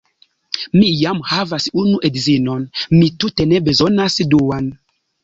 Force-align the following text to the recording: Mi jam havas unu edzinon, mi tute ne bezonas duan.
Mi 0.77 0.87
jam 1.01 1.19
havas 1.31 1.67
unu 1.81 1.99
edzinon, 2.09 2.63
mi 2.95 3.11
tute 3.25 3.47
ne 3.53 3.61
bezonas 3.69 4.17
duan. 4.33 4.73